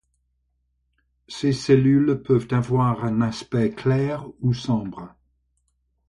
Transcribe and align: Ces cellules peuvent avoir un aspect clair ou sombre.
Ces 1.27 1.53
cellules 1.53 2.23
peuvent 2.25 2.47
avoir 2.49 3.05
un 3.05 3.21
aspect 3.21 3.69
clair 3.69 4.25
ou 4.39 4.51
sombre. 4.51 5.13